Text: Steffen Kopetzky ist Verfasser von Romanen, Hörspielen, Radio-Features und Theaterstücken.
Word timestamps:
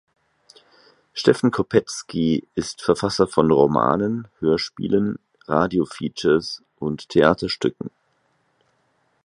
Steffen 1.13 1.51
Kopetzky 1.51 2.47
ist 2.55 2.81
Verfasser 2.81 3.27
von 3.27 3.51
Romanen, 3.51 4.27
Hörspielen, 4.39 5.19
Radio-Features 5.45 6.63
und 6.79 7.07
Theaterstücken. 7.09 7.91